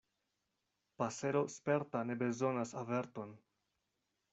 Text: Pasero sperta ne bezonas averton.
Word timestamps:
Pasero 1.01 1.45
sperta 1.57 2.03
ne 2.07 2.19
bezonas 2.25 2.77
averton. 2.85 3.41